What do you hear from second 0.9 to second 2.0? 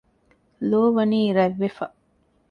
ވަނީ ރަތް ވެފަ